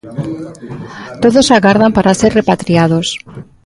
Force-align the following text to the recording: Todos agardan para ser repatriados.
Todos 1.23 1.47
agardan 1.57 1.91
para 1.97 2.17
ser 2.19 2.31
repatriados. 2.39 3.07